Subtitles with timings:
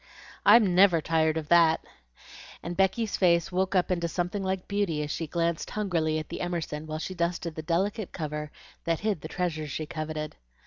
[0.47, 1.85] I'm never tired of that;"
[2.63, 6.41] and Becky's face woke up into something like beauty as she glanced hungrily at the
[6.41, 8.51] Emerson while she dusted the delicate cover
[8.85, 10.37] that hid the treasures she coveted.